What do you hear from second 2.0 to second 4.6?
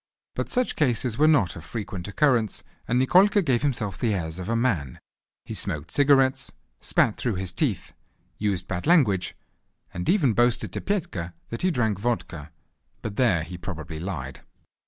occurrence, and Nikolka gave himself the airs of a